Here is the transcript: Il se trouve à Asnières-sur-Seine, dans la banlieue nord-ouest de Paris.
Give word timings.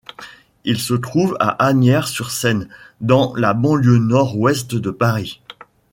Il 0.63 0.79
se 0.79 0.95
trouve 0.95 1.37
à 1.39 1.63
Asnières-sur-Seine, 1.63 2.69
dans 3.01 3.35
la 3.35 3.53
banlieue 3.53 3.99
nord-ouest 3.99 4.73
de 4.73 4.89
Paris. 4.89 5.41